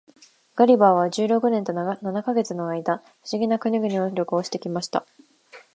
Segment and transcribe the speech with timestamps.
[0.55, 5.05] ガリバーは十六年と七ヵ月の間、不思議な国々を旅行して来ました。